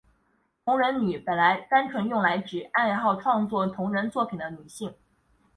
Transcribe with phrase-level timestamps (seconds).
[0.65, 4.91] 同人女本来单纯用来指爱好创作同人作品的女性。